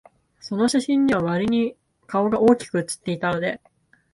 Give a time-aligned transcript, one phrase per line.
[0.39, 1.75] その写真には、わりに
[2.07, 3.61] 顔が大きく写っていたので、